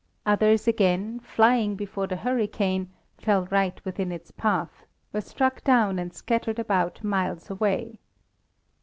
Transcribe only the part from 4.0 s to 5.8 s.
its path, were struck